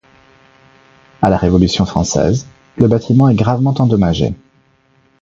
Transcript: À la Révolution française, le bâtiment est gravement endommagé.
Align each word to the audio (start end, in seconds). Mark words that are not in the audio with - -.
À 1.21 1.29
la 1.29 1.37
Révolution 1.37 1.85
française, 1.85 2.47
le 2.75 2.87
bâtiment 2.87 3.29
est 3.29 3.35
gravement 3.35 3.75
endommagé. 3.75 4.33